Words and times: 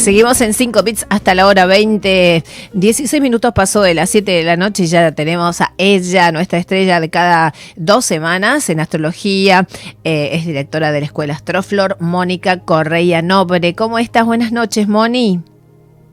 Seguimos 0.00 0.40
en 0.40 0.54
5 0.54 0.82
bits 0.82 1.06
hasta 1.10 1.34
la 1.34 1.46
hora 1.46 1.66
20. 1.66 2.42
16 2.72 3.20
minutos 3.20 3.52
pasó 3.54 3.82
de 3.82 3.92
las 3.92 4.08
7 4.08 4.32
de 4.32 4.42
la 4.44 4.56
noche 4.56 4.84
y 4.84 4.86
ya 4.86 5.12
tenemos 5.12 5.60
a 5.60 5.74
ella, 5.76 6.32
nuestra 6.32 6.58
estrella 6.58 7.00
de 7.00 7.10
cada 7.10 7.52
dos 7.76 8.06
semanas 8.06 8.70
en 8.70 8.80
astrología. 8.80 9.66
Eh, 10.02 10.30
es 10.32 10.46
directora 10.46 10.90
de 10.90 11.00
la 11.00 11.04
Escuela 11.04 11.34
Astroflor, 11.34 11.98
Mónica 12.00 12.60
Correia 12.60 13.20
Nobre. 13.20 13.74
¿Cómo 13.74 13.98
estás? 13.98 14.24
Buenas 14.24 14.52
noches, 14.52 14.88
Moni. 14.88 15.42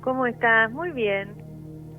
¿Cómo 0.02 0.26
estás? 0.28 0.70
Muy 0.70 0.92
bien. 0.92 1.30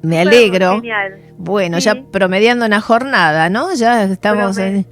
Me 0.03 0.21
alegro. 0.21 0.75
Genial. 0.75 1.19
Bueno, 1.39 1.79
ya 1.79 2.03
promediando 2.13 2.67
una 2.67 2.83
jornada, 2.83 3.49
¿no? 3.49 3.73
Ya 3.75 4.05
estamos... 4.05 4.59
en... 4.59 4.85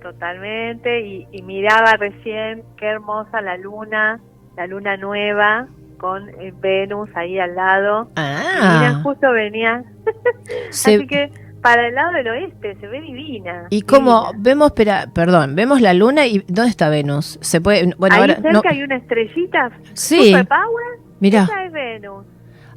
totalmente. 0.00 1.00
Y, 1.00 1.26
y 1.32 1.42
miraba 1.42 1.96
recién 1.96 2.62
qué 2.76 2.86
hermosa 2.86 3.40
la 3.40 3.56
luna, 3.56 4.20
la 4.56 4.68
luna 4.68 4.96
nueva 4.96 5.66
con 6.02 6.28
eh, 6.30 6.52
Venus 6.60 7.08
ahí 7.14 7.38
al 7.38 7.54
lado. 7.54 8.10
Ah. 8.16 8.78
Mira, 8.80 8.94
justo 9.02 9.30
venía. 9.30 9.84
Así 10.68 11.06
que 11.06 11.30
para 11.62 11.86
el 11.86 11.94
lado 11.94 12.12
del 12.12 12.26
oeste 12.26 12.76
se 12.80 12.88
ve 12.88 13.00
divina. 13.00 13.68
Y 13.70 13.82
como 13.82 14.32
vemos, 14.36 14.72
espera, 14.72 15.06
perdón, 15.14 15.54
vemos 15.54 15.80
la 15.80 15.94
luna 15.94 16.26
y 16.26 16.44
¿dónde 16.48 16.70
está 16.70 16.88
Venus? 16.88 17.38
Se 17.40 17.60
puede, 17.60 17.94
bueno, 17.96 18.16
ahí 18.16 18.34
cerca 18.42 18.70
hay 18.70 18.82
una 18.82 18.96
estrellita. 18.96 19.70
Sí. 19.94 20.34
Power. 20.48 20.98
Mira. 21.20 21.44
Esa 21.44 21.64
es 21.66 21.72
Venus. 21.72 22.26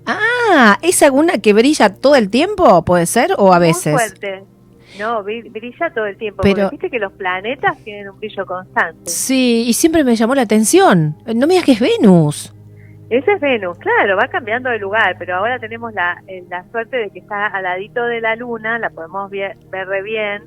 Ah, 0.06 0.78
¿es 0.84 1.02
alguna 1.02 1.40
que 1.40 1.54
brilla 1.54 1.96
todo 1.96 2.16
el 2.16 2.30
tiempo? 2.30 2.86
¿Puede 2.86 3.08
ser? 3.08 3.32
¿O 3.40 3.54
a 3.54 3.58
veces? 3.58 3.94
Muy 3.94 4.04
fuerte. 4.04 4.44
No, 5.00 5.24
brilla 5.24 5.92
todo 5.96 6.06
el 6.06 6.16
tiempo. 6.16 6.44
Pero 6.44 6.70
viste 6.70 6.92
que 6.92 7.00
los 7.00 7.12
planetas 7.14 7.76
tienen 7.84 8.08
un 8.08 8.20
brillo 8.20 8.46
constante. 8.46 9.10
Sí, 9.10 9.66
y 9.68 9.74
siempre 9.74 10.04
me 10.04 10.16
llamó 10.16 10.36
la 10.36 10.44
atención. 10.44 11.18
No 11.26 11.48
me 11.48 11.56
digas 11.56 11.66
que 11.66 11.72
es 11.72 11.80
Venus. 11.80 12.56
Ese 13.10 13.34
es 13.34 13.40
Venus, 13.40 13.78
claro, 13.78 14.18
va 14.18 14.28
cambiando 14.28 14.70
de 14.70 14.80
lugar, 14.80 15.16
pero 15.20 15.36
ahora 15.36 15.60
tenemos 15.60 15.94
la, 15.94 16.24
eh, 16.28 16.44
la 16.50 16.64
suerte 16.72 16.98
de 16.98 17.10
que 17.12 17.20
está 17.20 17.46
al 17.48 17.64
ladito 17.64 18.04
de 18.04 18.20
la 18.20 18.36
luna, 18.36 18.80
la 18.80 18.90
podemos 18.90 19.30
ver, 19.30 19.58
re 19.72 20.02
bien, 20.02 20.44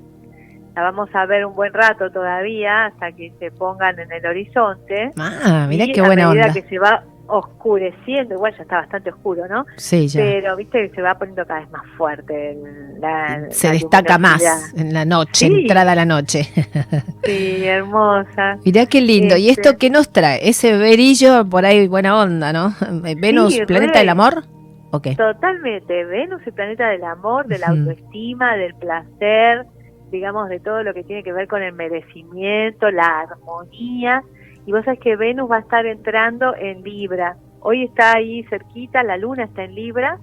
la 0.75 0.83
vamos 0.83 1.09
a 1.15 1.25
ver 1.27 1.47
un 1.47 1.55
buen 1.55 1.73
rato 1.73 2.11
todavía 2.11 2.87
hasta 2.87 3.13
que 3.13 3.33
se 3.39 3.53
pongan 3.53 4.01
en 4.01 4.11
el 4.11 4.27
horizonte. 4.27 5.13
Ah, 5.19 5.67
mira 5.69 5.87
qué 5.93 6.03
buena 6.03 6.31
onda. 6.31 6.53
que 6.53 6.63
se 6.63 6.79
va 6.79 7.05
oscureciendo, 7.29 8.35
igual 8.35 8.55
ya 8.57 8.63
está 8.63 8.77
bastante 8.77 9.11
oscuro, 9.11 9.47
¿no? 9.49 9.67
Sí, 9.77 10.09
ya. 10.09 10.21
Pero 10.21 10.57
viste 10.57 10.89
que 10.89 10.95
se 10.95 11.03
va 11.03 11.17
poniendo 11.19 11.47
cada 11.47 11.61
vez 11.61 11.71
más 11.71 11.87
fuerte. 11.97 12.59
La, 12.99 13.47
se 13.51 13.71
destaca 13.71 14.19
más 14.19 14.75
en 14.77 14.93
la 14.93 15.05
noche, 15.05 15.47
entrada 15.47 15.95
la 15.95 16.05
noche. 16.05 16.45
sí, 17.25 17.65
hermosa. 17.65 18.59
Mirá 18.65 18.87
qué 18.87 19.01
lindo. 19.01 19.37
¿Y 19.37 19.51
esto 19.51 19.71
este 19.71 19.79
qué 19.79 19.91
nos 19.91 20.11
trae? 20.11 20.49
Ese 20.49 20.77
verillo 20.77 21.49
por 21.49 21.65
ahí, 21.65 21.87
buena 21.87 22.19
onda, 22.19 22.53
¿no? 22.53 22.75
Venus, 23.21 23.59
planeta 23.67 24.01
del 24.01 24.09
amor. 24.09 24.45
Okay. 24.91 25.15
Totalmente. 25.15 26.05
Venus, 26.07 26.41
el 26.47 26.53
planeta 26.55 26.89
del 26.89 27.05
amor, 27.05 27.47
de 27.47 27.59
la 27.59 27.69
autoestima, 27.69 28.57
del 28.57 28.75
placer, 28.77 29.67
digamos, 30.11 30.49
de 30.49 30.61
todo 30.61 30.83
lo 30.83 30.95
que 30.95 31.05
tiene 31.05 31.23
que 31.23 31.33
ver 31.33 31.47
con 31.47 31.63
el 31.63 31.75
merecimiento, 31.75 32.91
la 32.91 33.21
armonía 33.21 34.23
y 34.69 34.73
vos 34.73 34.85
sabés 34.85 35.01
que 35.01 35.17
Venus 35.17 35.51
va 35.51 35.57
a 35.57 35.61
estar 35.61 35.87
entrando 35.87 36.55
en 36.55 36.83
Libra. 36.83 37.39
Hoy 37.61 37.85
está 37.85 38.19
ahí 38.19 38.43
cerquita, 38.51 39.03
la 39.03 39.17
luna 39.17 39.45
está 39.45 39.65
en 39.65 39.75
Libra 39.75 40.19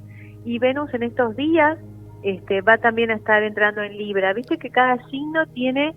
y 0.46 0.60
Venus 0.60 0.94
en 0.94 1.02
estos 1.02 1.36
días 1.36 1.80
este, 2.22 2.62
va 2.62 2.78
también 2.78 3.10
a 3.10 3.16
estar 3.16 3.42
entrando 3.42 3.82
en 3.82 3.98
Libra. 3.98 4.34
Viste 4.34 4.60
que 4.60 4.70
cada 4.70 5.04
signo 5.10 5.48
tiene 5.48 5.96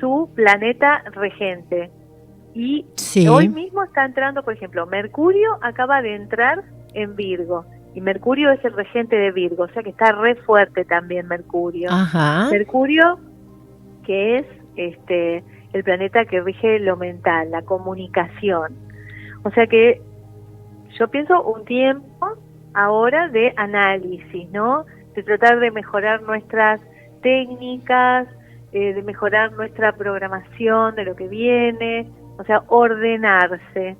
su 0.00 0.30
planeta 0.34 1.04
regente. 1.12 1.90
Y 2.54 2.86
hoy 3.28 3.50
mismo 3.50 3.84
está 3.84 4.06
entrando, 4.06 4.42
por 4.42 4.54
ejemplo, 4.54 4.86
Mercurio 4.86 5.58
acaba 5.60 6.00
de 6.00 6.14
entrar 6.14 6.64
en 6.94 7.14
Virgo. 7.16 7.66
Y 7.94 8.00
Mercurio 8.00 8.50
es 8.50 8.64
el 8.64 8.72
regente 8.72 9.14
de 9.14 9.30
Virgo, 9.30 9.64
o 9.64 9.68
sea 9.68 9.82
que 9.82 9.90
está 9.90 10.10
re 10.12 10.36
fuerte 10.36 10.86
también 10.86 11.28
Mercurio. 11.28 11.90
Mercurio, 12.50 13.20
que 14.04 14.38
es 14.38 14.46
este 14.76 15.44
el 15.74 15.82
planeta 15.82 16.24
que 16.24 16.40
rige 16.40 16.78
lo 16.78 16.96
mental, 16.96 17.50
la 17.50 17.62
comunicación. 17.62 18.74
O 19.42 19.50
sea 19.50 19.66
que 19.66 20.00
yo 20.98 21.08
pienso 21.08 21.42
un 21.42 21.64
tiempo 21.64 22.38
ahora 22.74 23.28
de 23.28 23.52
análisis, 23.56 24.48
¿no? 24.50 24.84
De 25.14 25.22
tratar 25.24 25.58
de 25.58 25.72
mejorar 25.72 26.22
nuestras 26.22 26.80
técnicas, 27.22 28.28
eh, 28.72 28.94
de 28.94 29.02
mejorar 29.02 29.52
nuestra 29.52 29.92
programación 29.92 30.94
de 30.94 31.04
lo 31.04 31.16
que 31.16 31.26
viene, 31.26 32.08
o 32.38 32.44
sea, 32.44 32.62
ordenarse. 32.68 33.96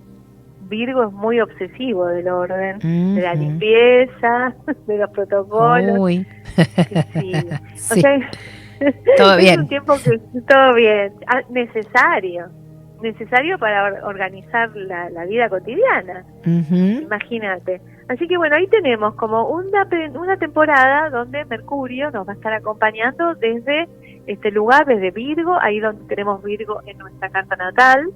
Virgo 0.69 1.05
es 1.05 1.13
muy 1.13 1.41
obsesivo 1.41 2.07
del 2.07 2.29
orden, 2.29 2.79
de 2.79 3.21
la 3.21 3.34
limpieza, 3.34 4.55
de 4.87 4.97
los 4.97 5.11
protocolos. 5.11 5.99
Uy. 5.99 6.27
Sí. 7.13 7.33
O 7.75 7.95
sea, 7.97 8.31
todo 9.17 9.37
bien. 9.37 9.55
es 9.55 9.59
un 9.59 9.69
tiempo 9.69 9.95
que 10.03 10.19
todo 10.49 10.75
bien, 10.75 11.12
ah, 11.27 11.43
necesario, 11.50 12.49
necesario 13.03 13.59
para 13.59 14.06
organizar 14.06 14.75
la, 14.75 15.25
vida 15.27 15.49
cotidiana. 15.49 16.25
Imagínate. 16.45 17.81
Así 18.09 18.28
que 18.28 18.37
bueno, 18.37 18.56
ahí 18.56 18.67
tenemos 18.67 19.15
como 19.15 19.49
una, 19.49 19.89
una 20.15 20.37
temporada 20.37 21.09
donde 21.11 21.45
Mercurio 21.47 22.11
nos 22.11 22.28
va 22.28 22.33
a 22.33 22.37
estar 22.37 22.53
acompañando 22.53 23.34
desde 23.34 23.89
este 24.27 24.50
lugar, 24.50 24.87
desde 24.87 25.11
Virgo, 25.11 25.56
ahí 25.61 25.81
donde 25.81 26.05
tenemos 26.06 26.43
Virgo 26.43 26.81
en 26.87 26.99
nuestra 26.99 27.31
carta 27.31 27.56
natal, 27.56 28.11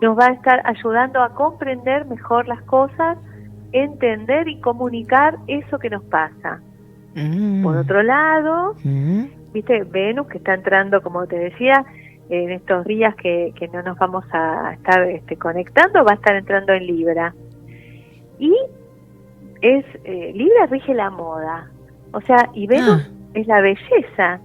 nos 0.00 0.18
va 0.18 0.26
a 0.26 0.32
estar 0.32 0.60
ayudando 0.64 1.22
a 1.22 1.34
comprender 1.34 2.04
mejor 2.06 2.48
las 2.48 2.62
cosas, 2.62 3.18
entender 3.72 4.48
y 4.48 4.60
comunicar 4.60 5.36
eso 5.46 5.78
que 5.78 5.90
nos 5.90 6.02
pasa. 6.04 6.60
Mm. 7.14 7.62
Por 7.62 7.76
otro 7.76 8.02
lado, 8.02 8.74
mm 8.82 9.37
viste, 9.52 9.84
Venus 9.84 10.28
que 10.28 10.38
está 10.38 10.54
entrando, 10.54 11.02
como 11.02 11.26
te 11.26 11.38
decía, 11.38 11.84
en 12.28 12.50
estos 12.50 12.84
días 12.84 13.14
que, 13.16 13.52
que 13.56 13.68
no 13.68 13.82
nos 13.82 13.98
vamos 13.98 14.24
a 14.32 14.74
estar 14.74 15.02
este, 15.04 15.36
conectando, 15.36 16.04
va 16.04 16.12
a 16.12 16.14
estar 16.14 16.36
entrando 16.36 16.72
en 16.72 16.86
Libra. 16.86 17.34
Y 18.38 18.54
es 19.60 19.84
eh, 20.04 20.32
Libra 20.34 20.66
rige 20.66 20.94
la 20.94 21.10
moda, 21.10 21.70
o 22.12 22.20
sea, 22.20 22.50
y 22.54 22.66
Venus 22.66 23.08
ah. 23.08 23.30
es 23.34 23.46
la 23.46 23.60
belleza, 23.60 24.40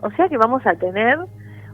o 0.00 0.10
sea 0.12 0.28
que 0.28 0.38
vamos 0.38 0.66
a 0.66 0.74
tener 0.74 1.18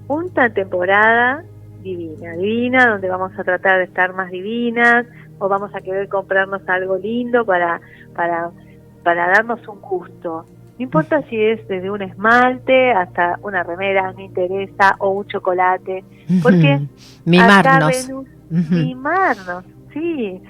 una 0.08 0.50
temporada 0.50 1.44
divina, 1.82 2.32
divina, 2.32 2.86
donde 2.86 3.08
vamos 3.08 3.32
a 3.38 3.44
tratar 3.44 3.78
de 3.78 3.84
estar 3.84 4.12
más 4.12 4.30
divinas, 4.30 5.06
o 5.38 5.48
vamos 5.48 5.74
a 5.74 5.80
querer 5.80 6.08
comprarnos 6.08 6.68
algo 6.68 6.96
lindo 6.96 7.44
para, 7.44 7.80
para, 8.14 8.50
para 9.02 9.28
darnos 9.28 9.66
un 9.68 9.80
gusto. 9.80 10.44
No 10.80 10.84
importa 10.84 11.20
si 11.28 11.36
es 11.38 11.68
desde 11.68 11.90
un 11.90 12.00
esmalte 12.00 12.90
hasta 12.92 13.38
una 13.42 13.62
remera, 13.62 14.14
me 14.14 14.24
interesa, 14.24 14.96
o 14.98 15.10
un 15.10 15.26
chocolate, 15.26 16.02
porque 16.42 16.80
mimarnos. 17.26 18.10
mimarnos, 18.48 19.64
sí. 19.92 20.40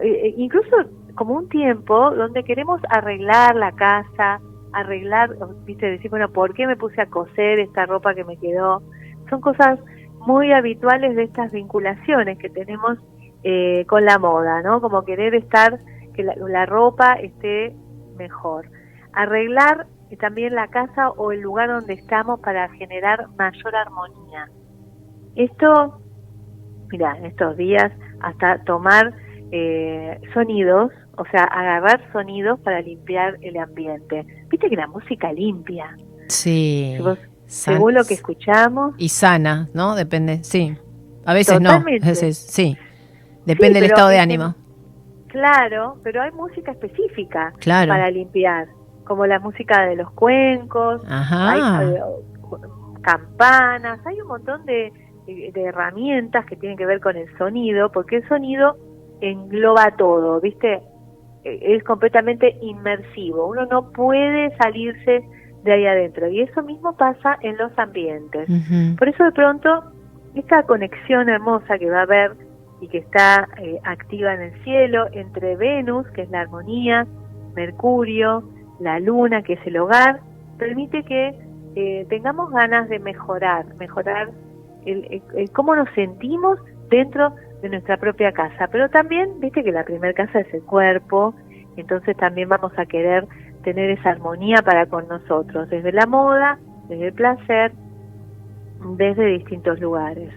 E, 0.00 0.08
e, 0.08 0.34
incluso 0.38 0.74
como 1.14 1.34
un 1.34 1.50
tiempo 1.50 2.12
donde 2.14 2.44
queremos 2.44 2.80
arreglar 2.88 3.56
la 3.56 3.72
casa, 3.72 4.40
arreglar, 4.72 5.36
viste, 5.66 5.90
decir, 5.90 6.10
bueno, 6.10 6.30
¿por 6.30 6.54
qué 6.54 6.66
me 6.66 6.78
puse 6.78 7.02
a 7.02 7.06
coser 7.10 7.58
esta 7.58 7.84
ropa 7.84 8.14
que 8.14 8.24
me 8.24 8.38
quedó? 8.38 8.82
Son 9.28 9.42
cosas 9.42 9.78
muy 10.26 10.50
habituales 10.52 11.14
de 11.14 11.24
estas 11.24 11.52
vinculaciones 11.52 12.38
que 12.38 12.48
tenemos 12.48 12.96
eh, 13.42 13.84
con 13.86 14.06
la 14.06 14.18
moda, 14.18 14.62
¿no? 14.62 14.80
Como 14.80 15.04
querer 15.04 15.34
estar, 15.34 15.78
que 16.14 16.22
la 16.22 16.64
ropa 16.64 17.12
esté 17.20 17.76
mejor 18.16 18.66
arreglar 19.14 19.86
también 20.16 20.54
la 20.54 20.68
casa 20.68 21.10
o 21.10 21.32
el 21.32 21.40
lugar 21.40 21.68
donde 21.68 21.94
estamos 21.94 22.40
para 22.40 22.68
generar 22.70 23.28
mayor 23.36 23.76
armonía. 23.76 24.48
Esto, 25.36 26.00
mira, 26.90 27.16
en 27.18 27.26
estos 27.26 27.56
días 27.56 27.92
hasta 28.20 28.62
tomar 28.64 29.12
eh, 29.50 30.20
sonidos, 30.32 30.92
o 31.16 31.24
sea, 31.30 31.44
agarrar 31.44 32.00
sonidos 32.12 32.60
para 32.60 32.80
limpiar 32.80 33.36
el 33.42 33.56
ambiente. 33.56 34.24
Viste 34.48 34.68
que 34.68 34.76
la 34.76 34.86
música 34.86 35.32
limpia. 35.32 35.96
Sí. 36.28 36.96
según 37.46 37.94
lo 37.94 38.04
que 38.04 38.14
escuchamos. 38.14 38.94
Y 38.98 39.08
sana, 39.08 39.68
¿no? 39.74 39.94
Depende, 39.94 40.42
sí. 40.44 40.76
A 41.26 41.34
veces 41.34 41.60
no, 41.60 41.70
a 41.70 41.78
veces 41.78 42.38
sí. 42.38 42.76
Depende 43.46 43.80
del 43.80 43.90
estado 43.90 44.08
de 44.08 44.18
ánimo. 44.18 44.54
Claro, 45.28 45.98
pero 46.02 46.22
hay 46.22 46.30
música 46.30 46.72
específica 46.72 47.52
para 47.64 48.10
limpiar 48.10 48.68
como 49.04 49.26
la 49.26 49.38
música 49.38 49.86
de 49.86 49.96
los 49.96 50.10
cuencos, 50.12 51.02
hay 51.08 51.60
eh, 51.60 52.00
campanas, 53.02 54.00
hay 54.06 54.20
un 54.20 54.28
montón 54.28 54.64
de, 54.66 54.92
herramientas 55.26 56.44
que 56.46 56.56
tienen 56.56 56.76
que 56.76 56.86
ver 56.86 57.00
con 57.00 57.16
el 57.16 57.26
sonido, 57.38 57.90
porque 57.92 58.16
el 58.16 58.28
sonido 58.28 58.76
engloba 59.20 59.96
todo, 59.96 60.40
¿viste? 60.40 60.82
E, 61.44 61.76
es 61.76 61.84
completamente 61.84 62.58
inmersivo, 62.60 63.46
uno 63.46 63.66
no 63.66 63.90
puede 63.92 64.54
salirse 64.56 65.22
de 65.62 65.72
ahí 65.72 65.86
adentro 65.86 66.28
y 66.28 66.42
eso 66.42 66.62
mismo 66.62 66.94
pasa 66.96 67.38
en 67.40 67.56
los 67.56 67.72
ambientes. 67.78 68.48
Por 68.98 69.08
eso 69.08 69.24
de 69.24 69.32
pronto 69.32 69.82
esta 70.34 70.62
conexión 70.64 71.28
hermosa 71.28 71.78
que 71.78 71.88
va 71.88 72.00
a 72.00 72.02
haber 72.02 72.36
y 72.80 72.88
que 72.88 72.98
está 72.98 73.48
eh, 73.58 73.78
activa 73.84 74.34
en 74.34 74.42
el 74.42 74.64
cielo, 74.64 75.06
entre 75.12 75.56
Venus, 75.56 76.06
que 76.08 76.22
es 76.22 76.30
la 76.30 76.40
armonía, 76.40 77.06
Mercurio, 77.54 78.42
la 78.80 78.98
Luna, 79.00 79.42
que 79.42 79.54
es 79.54 79.66
el 79.66 79.76
hogar, 79.76 80.20
permite 80.58 81.02
que 81.04 81.34
eh, 81.76 82.06
tengamos 82.08 82.50
ganas 82.50 82.88
de 82.88 82.98
mejorar, 82.98 83.74
mejorar 83.76 84.30
el, 84.86 85.22
cómo 85.52 85.74
nos 85.74 85.88
sentimos 85.94 86.58
dentro 86.90 87.34
de 87.62 87.68
nuestra 87.70 87.96
propia 87.96 88.32
casa. 88.32 88.68
Pero 88.70 88.88
también, 88.90 89.40
viste 89.40 89.64
que 89.64 89.72
la 89.72 89.84
primera 89.84 90.12
casa 90.12 90.40
es 90.40 90.54
el 90.54 90.62
cuerpo, 90.62 91.34
entonces 91.76 92.16
también 92.16 92.48
vamos 92.48 92.72
a 92.76 92.86
querer 92.86 93.26
tener 93.62 93.90
esa 93.90 94.10
armonía 94.10 94.62
para 94.62 94.86
con 94.86 95.08
nosotros, 95.08 95.68
desde 95.70 95.90
la 95.92 96.06
moda, 96.06 96.58
desde 96.88 97.08
el 97.08 97.14
placer, 97.14 97.72
desde 98.96 99.26
distintos 99.26 99.80
lugares. 99.80 100.30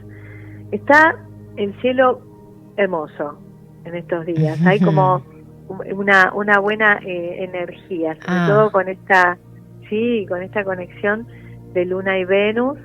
Está 0.72 1.16
el 1.58 1.74
cielo 1.82 2.22
hermoso 2.78 3.38
en 3.84 3.96
estos 3.96 4.26
días, 4.26 4.66
hay 4.66 4.80
como 4.80 5.22
una, 5.68 6.32
una 6.34 6.60
buena 6.60 7.00
eh, 7.06 7.44
energía, 7.44 8.16
sobre 8.16 8.26
ah. 8.28 8.48
todo 8.50 8.72
con 8.72 8.90
esta, 8.90 9.38
sí, 9.90 10.26
con 10.28 10.42
esta 10.42 10.64
conexión 10.64 11.28
de 11.74 11.86
Luna 11.86 12.18
y 12.20 12.26
Venus, 12.26 12.78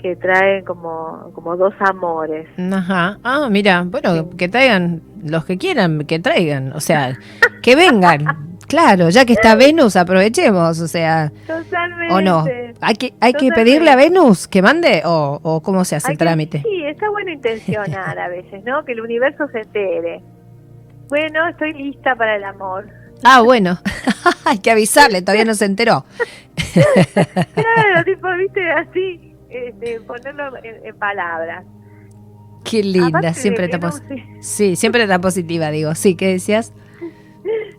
que 0.00 0.16
trae 0.16 0.64
como, 0.64 1.30
como 1.34 1.56
dos 1.56 1.74
amores. 1.80 2.46
Ajá. 2.72 3.18
Ah, 3.24 3.48
mira, 3.50 3.82
bueno, 3.84 4.30
que 4.36 4.48
traigan 4.48 5.02
los 5.24 5.44
que 5.44 5.58
quieran, 5.58 6.04
que 6.04 6.18
traigan, 6.18 6.72
o 6.72 6.80
sea, 6.80 7.18
que 7.62 7.76
vengan. 7.76 8.24
Claro, 8.68 9.08
ya 9.08 9.24
que 9.24 9.32
está 9.32 9.54
Venus, 9.54 9.96
aprovechemos, 9.96 10.78
o 10.78 10.88
sea. 10.88 11.32
Totalmente. 11.46 12.14
¿O 12.14 12.20
no? 12.20 12.44
¿Hay 12.82 12.96
que, 12.96 13.14
hay 13.18 13.32
que 13.32 13.48
pedirle 13.48 13.90
a 13.90 13.96
Venus 13.96 14.46
que 14.46 14.60
mande 14.60 15.00
o, 15.06 15.40
o 15.42 15.62
cómo 15.62 15.86
se 15.86 15.96
hace 15.96 16.12
el 16.12 16.18
trámite? 16.18 16.60
sí, 16.60 16.84
está 16.84 17.08
bueno 17.08 17.30
intencionar 17.30 18.18
a 18.18 18.28
veces, 18.28 18.62
¿no? 18.64 18.84
Que 18.84 18.92
el 18.92 19.00
universo 19.00 19.48
se 19.52 19.60
entere. 19.60 20.20
Bueno, 21.08 21.48
estoy 21.48 21.72
lista 21.72 22.14
para 22.14 22.36
el 22.36 22.44
amor. 22.44 22.88
Ah, 23.24 23.40
bueno. 23.42 23.78
hay 24.44 24.58
que 24.58 24.70
avisarle, 24.70 25.22
todavía 25.22 25.44
no 25.44 25.54
se 25.54 25.64
enteró. 25.64 26.04
claro, 27.54 28.04
tipo, 28.04 28.28
viste, 28.36 28.70
así, 28.70 29.34
este, 29.48 30.00
ponerlo 30.00 30.52
en, 30.62 30.96
palabras. 30.96 31.64
Qué 32.64 32.82
linda, 32.82 33.32
siempre 33.32 33.64
está 33.64 33.80
positiva. 33.80 34.22
Sí, 34.40 34.76
siempre 34.76 35.02
está 35.02 35.20
positiva, 35.20 35.70
digo. 35.70 35.94
Sí, 35.94 36.16
¿qué 36.16 36.28
decías? 36.28 36.72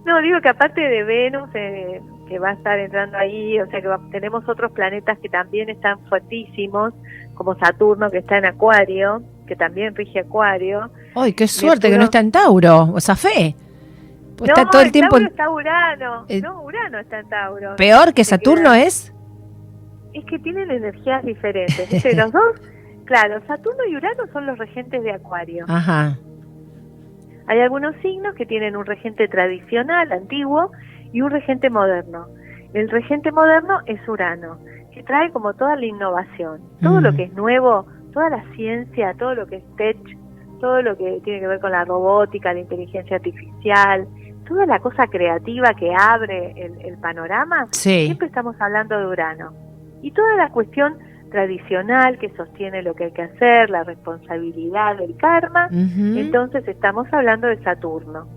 No, 0.09 0.19
digo 0.23 0.41
que 0.41 0.49
aparte 0.49 0.81
de 0.81 1.03
Venus, 1.03 1.49
eh, 1.53 2.01
que 2.27 2.39
va 2.39 2.49
a 2.49 2.53
estar 2.53 2.79
entrando 2.79 3.15
ahí, 3.15 3.59
o 3.59 3.69
sea 3.69 3.79
que 3.79 3.87
tenemos 4.09 4.49
otros 4.49 4.71
planetas 4.71 5.19
que 5.19 5.29
también 5.29 5.69
están 5.69 5.99
fuertísimos, 6.07 6.95
como 7.35 7.55
Saturno, 7.59 8.09
que 8.09 8.17
está 8.17 8.39
en 8.39 8.45
Acuario, 8.45 9.21
que 9.45 9.55
también 9.55 9.95
rige 9.95 10.21
Acuario. 10.21 10.89
¡Ay, 11.13 11.33
qué 11.33 11.47
suerte 11.47 11.91
que 11.91 11.97
no 11.99 12.05
está 12.05 12.21
en 12.21 12.31
Tauro! 12.31 12.91
O 12.91 12.99
sea, 12.99 13.15
fe. 13.15 13.55
Pues 14.35 14.49
está 14.49 14.67
todo 14.67 14.81
el 14.81 14.91
tiempo. 14.91 15.17
Tauro 15.17 15.29
está 15.29 15.49
Urano. 15.51 16.25
Eh, 16.27 16.41
no, 16.41 16.63
Urano 16.63 16.97
está 16.97 17.19
en 17.19 17.29
Tauro. 17.29 17.75
¿Peor 17.75 18.15
que 18.15 18.23
Saturno 18.23 18.73
es? 18.73 19.13
Es 20.15 20.25
que 20.25 20.39
tienen 20.39 20.71
energías 20.71 21.23
diferentes. 21.23 22.15
Los 22.15 22.31
dos, 22.31 22.55
claro, 23.05 23.45
Saturno 23.45 23.85
y 23.87 23.95
Urano 23.95 24.23
son 24.33 24.47
los 24.47 24.57
regentes 24.57 25.03
de 25.03 25.11
Acuario. 25.11 25.65
Ajá. 25.67 26.17
Hay 27.49 27.59
algunos 27.61 27.95
signos 28.03 28.35
que 28.35 28.45
tienen 28.45 28.77
un 28.77 28.85
regente 28.85 29.27
tradicional, 29.27 30.11
antiguo, 30.11 30.69
y 31.11 31.21
un 31.21 31.31
regente 31.31 31.71
moderno. 31.71 32.27
El 32.75 32.87
regente 32.91 33.31
moderno 33.31 33.79
es 33.87 34.07
Urano, 34.07 34.59
que 34.93 35.01
trae 35.01 35.31
como 35.31 35.55
toda 35.55 35.75
la 35.75 35.85
innovación, 35.87 36.61
todo 36.79 37.01
lo 37.01 37.11
mm. 37.11 37.15
que 37.15 37.23
es 37.23 37.33
nuevo, 37.33 37.87
toda 38.13 38.29
la 38.29 38.43
ciencia, 38.55 39.15
todo 39.17 39.33
lo 39.33 39.47
que 39.47 39.55
es 39.55 39.75
tech, 39.77 39.97
todo 40.59 40.83
lo 40.83 40.95
que 40.95 41.21
tiene 41.23 41.39
que 41.39 41.47
ver 41.47 41.59
con 41.59 41.71
la 41.71 41.85
robótica, 41.85 42.53
la 42.53 42.59
inteligencia 42.59 43.15
artificial, 43.15 44.07
toda 44.47 44.67
la 44.67 44.77
cosa 44.77 45.07
creativa 45.07 45.73
que 45.73 45.91
abre 45.91 46.53
el, 46.55 46.97
panorama, 46.99 47.65
siempre 47.71 48.27
estamos 48.27 48.55
hablando 48.59 48.95
de 48.95 49.07
Urano. 49.07 49.53
Y 50.03 50.11
toda 50.11 50.35
la 50.35 50.49
cuestión 50.49 50.99
tradicional 51.29 52.17
que 52.17 52.29
sostiene 52.35 52.81
lo 52.81 52.93
que 52.95 53.05
hay 53.05 53.11
que 53.11 53.23
hacer, 53.23 53.69
la 53.69 53.83
responsabilidad 53.83 54.97
del 54.97 55.15
karma, 55.17 55.69
entonces 55.71 56.67
estamos 56.67 57.07
hablando 57.11 57.47
de 57.47 57.61
Saturno. 57.63 58.27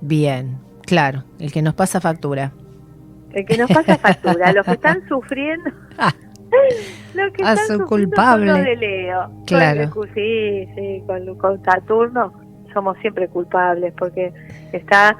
Bien, 0.00 0.58
claro, 0.86 1.24
el 1.38 1.52
que 1.52 1.62
nos 1.62 1.74
pasa 1.74 2.00
factura. 2.00 2.52
El 3.32 3.44
que 3.44 3.56
nos 3.56 3.70
pasa 3.70 3.96
factura, 3.96 4.52
los 4.52 4.64
que 4.66 4.72
están 4.72 5.02
sufriendo. 5.08 5.70
los 7.14 7.32
que 7.32 7.42
están. 7.42 7.66
Son 7.66 8.64
de 8.64 8.76
Leo. 8.76 9.30
Claro. 9.46 9.90
sí, 10.14 10.66
sí, 10.74 11.02
con, 11.06 11.36
con 11.36 11.62
Saturno 11.64 12.32
somos 12.72 12.96
siempre 12.98 13.28
culpables 13.28 13.92
porque 13.98 14.32
está 14.72 15.16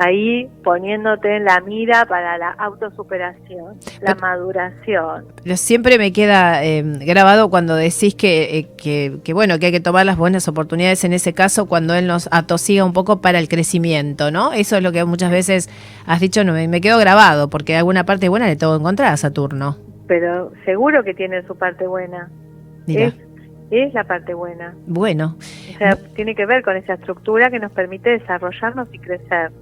ahí 0.00 0.48
poniéndote 0.64 1.36
en 1.36 1.44
la 1.44 1.60
mira 1.60 2.06
para 2.06 2.38
la 2.38 2.50
autosuperación, 2.50 3.78
la 4.00 4.14
maduración. 4.14 5.26
Pero 5.42 5.56
siempre 5.56 5.98
me 5.98 6.12
queda 6.12 6.64
eh, 6.64 6.82
grabado 6.82 7.50
cuando 7.50 7.76
decís 7.76 8.16
eh, 8.22 8.66
que, 8.76 9.18
que, 9.22 9.32
bueno, 9.32 9.58
que 9.58 9.66
hay 9.66 9.72
que 9.72 9.80
tomar 9.80 10.06
las 10.06 10.16
buenas 10.16 10.48
oportunidades 10.48 11.04
en 11.04 11.12
ese 11.12 11.34
caso 11.34 11.66
cuando 11.66 11.94
él 11.94 12.06
nos 12.06 12.28
atosiga 12.32 12.84
un 12.84 12.92
poco 12.92 13.20
para 13.20 13.38
el 13.38 13.48
crecimiento, 13.48 14.30
¿no? 14.30 14.52
Eso 14.52 14.76
es 14.76 14.82
lo 14.82 14.90
que 14.90 15.04
muchas 15.04 15.30
veces 15.30 15.68
has 16.06 16.20
dicho, 16.20 16.44
no, 16.44 16.52
me, 16.52 16.66
me 16.66 16.80
quedó 16.80 16.98
grabado, 16.98 17.50
porque 17.50 17.76
alguna 17.76 18.04
parte 18.04 18.28
buena 18.28 18.46
le 18.46 18.56
tengo 18.56 18.72
que 18.72 18.80
encontrar 18.80 19.12
a 19.12 19.16
Saturno. 19.16 19.76
Pero 20.06 20.52
seguro 20.64 21.04
que 21.04 21.14
tiene 21.14 21.42
su 21.42 21.56
parte 21.56 21.86
buena. 21.86 22.30
Mira 22.86 23.12
es 23.70 23.94
la 23.94 24.04
parte 24.04 24.34
buena. 24.34 24.74
Bueno. 24.86 25.36
O 25.38 25.78
sea, 25.78 25.96
tiene 26.14 26.34
que 26.34 26.44
ver 26.46 26.62
con 26.62 26.76
esa 26.76 26.94
estructura 26.94 27.50
que 27.50 27.58
nos 27.58 27.72
permite 27.72 28.10
desarrollarnos 28.10 28.88
y 28.92 28.98
crecer. 28.98 29.52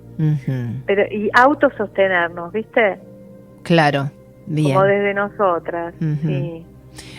Pero 0.86 1.02
y 1.10 1.30
autosostenernos, 1.32 2.52
¿viste? 2.52 2.98
Claro, 3.62 4.10
bien. 4.46 4.74
Como 4.74 4.84
desde 4.84 5.14
nosotras, 5.14 5.94
sí. 5.98 6.64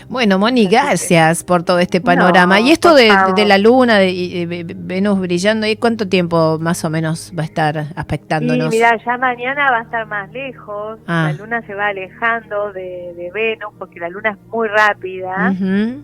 Bueno, 0.10 0.40
Moni, 0.40 0.68
gracias 0.68 1.44
por 1.44 1.62
todo 1.64 1.78
este 1.78 2.02
panorama. 2.02 2.60
y 2.60 2.72
esto 2.72 2.96
de, 2.96 3.10
la 3.46 3.58
luna, 3.60 4.00
de, 4.00 4.66
Venus 4.76 5.20
brillando, 5.20 5.68
¿y 5.68 5.76
cuánto 5.76 6.08
tiempo 6.08 6.58
más 6.60 6.84
o 6.84 6.90
menos 6.90 7.32
va 7.38 7.44
a 7.44 7.46
estar 7.46 7.86
afectándonos? 7.96 8.74
Y 8.74 8.78
mira, 8.78 8.98
ya 9.06 9.18
mañana 9.18 9.70
va 9.72 9.78
a 9.78 9.82
estar 9.84 10.08
más 10.08 10.32
lejos. 10.32 11.00
Ah. 11.06 11.32
La 11.32 11.44
luna 11.44 11.62
se 11.62 11.76
va 11.76 11.88
alejando 11.88 12.74
de, 12.74 13.30
Venus 13.34 13.72
porque 13.78 14.00
la 14.00 14.10
luna 14.10 14.32
es 14.32 14.38
muy 14.52 14.68
rápida. 14.68 15.54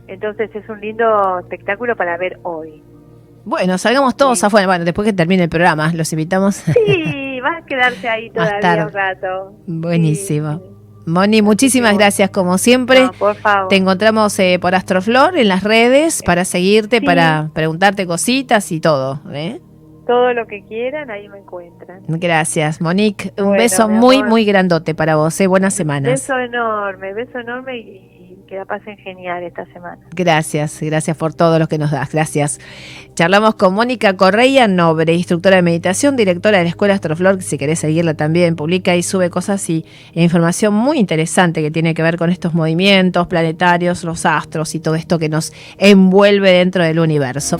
Entonces 0.07 0.51
es 0.53 0.69
un 0.69 0.79
lindo 0.79 1.39
espectáculo 1.39 1.95
para 1.95 2.15
ver 2.17 2.37
hoy. 2.43 2.83
Bueno, 3.45 3.77
salgamos 3.77 4.17
todos 4.17 4.43
afuera. 4.43 4.67
Bueno, 4.67 4.85
después 4.85 5.05
que 5.05 5.13
termine 5.13 5.43
el 5.43 5.49
programa, 5.49 5.93
los 5.93 6.11
invitamos. 6.11 6.55
Sí, 6.55 7.39
vas 7.41 7.61
a 7.61 7.65
quedarse 7.65 8.09
ahí 8.09 8.29
todavía 8.33 8.85
un 8.87 8.91
rato. 8.91 9.53
Buenísimo. 9.67 10.61
Moni, 11.05 11.43
muchísimas 11.43 11.95
gracias 11.95 12.31
como 12.31 12.57
siempre. 12.57 13.07
por 13.19 13.35
favor. 13.35 13.67
Te 13.67 13.75
encontramos 13.75 14.37
eh, 14.39 14.57
por 14.59 14.73
Astroflor 14.73 15.37
en 15.37 15.47
las 15.47 15.63
redes 15.63 16.23
para 16.23 16.45
seguirte, 16.45 16.99
para 16.99 17.51
preguntarte 17.53 18.07
cositas 18.07 18.71
y 18.71 18.79
todo. 18.79 19.21
¿eh? 19.31 19.61
Todo 20.07 20.33
lo 20.33 20.47
que 20.47 20.63
quieran, 20.63 21.11
ahí 21.11 21.29
me 21.29 21.39
encuentran. 21.39 22.01
Gracias, 22.07 22.81
Monique. 22.81 23.33
Un 23.37 23.53
beso 23.53 23.87
muy, 23.87 24.23
muy 24.23 24.45
grandote 24.45 24.95
para 24.95 25.15
vos. 25.15 25.39
¿eh? 25.39 25.45
Buenas 25.45 25.75
semanas. 25.75 26.11
Beso 26.11 26.39
enorme, 26.39 27.13
beso 27.13 27.37
enorme 27.37 27.77
y 27.77 28.14
que 28.45 28.55
la 28.55 28.65
pasen 28.65 28.97
genial 28.97 29.43
esta 29.43 29.65
semana. 29.73 29.97
Gracias, 30.15 30.79
gracias 30.81 31.17
por 31.17 31.33
todo 31.33 31.59
lo 31.59 31.67
que 31.67 31.77
nos 31.77 31.91
das, 31.91 32.11
gracias. 32.11 32.59
Charlamos 33.15 33.55
con 33.55 33.73
Mónica 33.73 34.15
Correia 34.17 34.67
Nobre, 34.67 35.13
instructora 35.13 35.57
de 35.57 35.61
meditación, 35.61 36.15
directora 36.15 36.57
de 36.57 36.65
la 36.65 36.69
Escuela 36.69 36.93
Astroflor, 36.93 37.41
si 37.41 37.57
querés 37.57 37.79
seguirla 37.79 38.13
también, 38.13 38.55
publica 38.55 38.95
y 38.95 39.03
sube 39.03 39.29
cosas 39.29 39.69
y 39.69 39.85
e 40.13 40.23
información 40.23 40.73
muy 40.73 40.99
interesante 40.99 41.61
que 41.61 41.71
tiene 41.71 41.93
que 41.93 42.03
ver 42.03 42.17
con 42.17 42.29
estos 42.29 42.53
movimientos 42.53 43.27
planetarios, 43.27 44.03
los 44.03 44.25
astros 44.25 44.75
y 44.75 44.79
todo 44.79 44.95
esto 44.95 45.19
que 45.19 45.29
nos 45.29 45.53
envuelve 45.77 46.51
dentro 46.51 46.83
del 46.83 46.99
universo. 46.99 47.59